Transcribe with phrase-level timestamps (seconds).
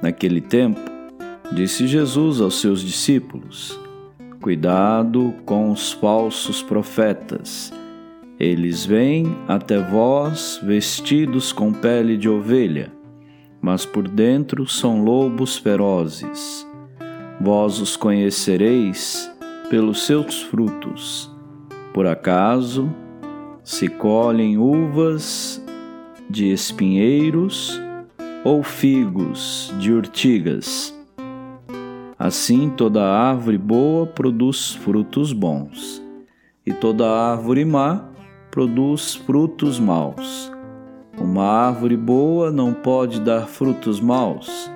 [0.00, 0.80] Naquele tempo,
[1.52, 3.78] disse Jesus aos seus discípulos:
[4.40, 7.72] Cuidado com os falsos profetas.
[8.38, 12.92] Eles vêm até vós vestidos com pele de ovelha,
[13.60, 16.64] mas por dentro são lobos ferozes.
[17.40, 19.28] Vós os conhecereis
[19.68, 21.28] pelos seus frutos.
[21.92, 22.88] Por acaso
[23.64, 25.60] se colhem uvas
[26.30, 27.80] de espinheiros
[28.48, 30.98] ou figos de urtigas?
[32.18, 36.02] Assim toda árvore boa produz frutos bons,
[36.64, 38.08] e toda árvore má
[38.50, 40.50] produz frutos maus.
[41.20, 44.70] Uma árvore boa não pode dar frutos maus,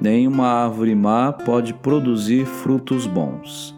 [0.00, 3.76] nem uma árvore má pode produzir frutos bons.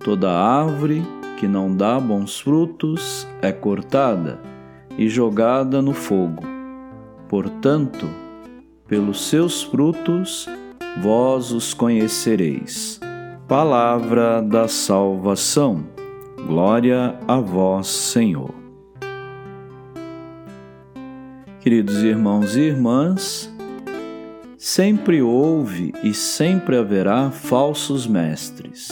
[0.00, 1.00] Toda árvore
[1.36, 4.40] que não dá bons frutos é cortada
[4.98, 6.42] e jogada no fogo.
[7.28, 8.23] Portanto,
[8.94, 10.48] pelos seus frutos
[11.02, 13.00] vós os conhecereis.
[13.48, 15.84] Palavra da salvação.
[16.46, 18.54] Glória a vós, Senhor.
[21.58, 23.52] Queridos irmãos e irmãs,
[24.56, 28.88] sempre houve e sempre haverá falsos mestres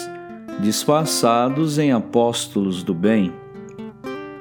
[0.60, 3.32] disfarçados em apóstolos do bem.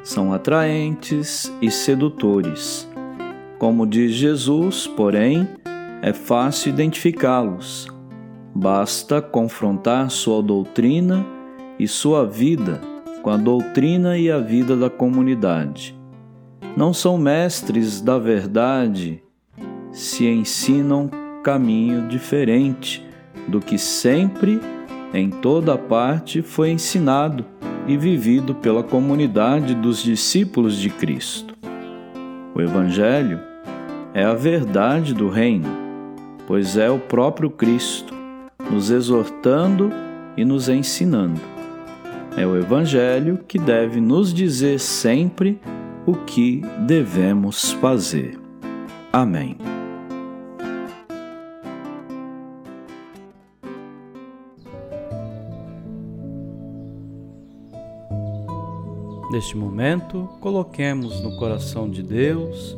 [0.03, 2.90] São atraentes e sedutores.
[3.61, 5.47] Como diz Jesus, porém,
[6.01, 7.87] é fácil identificá-los.
[8.55, 11.23] Basta confrontar sua doutrina
[11.77, 12.81] e sua vida
[13.21, 15.95] com a doutrina e a vida da comunidade.
[16.75, 19.21] Não são mestres da verdade
[19.91, 21.07] se ensinam
[21.43, 23.07] caminho diferente
[23.47, 24.59] do que sempre
[25.13, 27.45] em toda parte foi ensinado
[27.87, 31.55] e vivido pela comunidade dos discípulos de Cristo.
[32.55, 33.50] O Evangelho
[34.13, 35.69] é a verdade do Reino,
[36.45, 38.13] pois é o próprio Cristo
[38.69, 39.91] nos exortando
[40.35, 41.39] e nos ensinando.
[42.37, 45.59] É o Evangelho que deve nos dizer sempre
[46.05, 48.39] o que devemos fazer.
[49.11, 49.57] Amém.
[59.31, 62.77] Neste momento, coloquemos no coração de Deus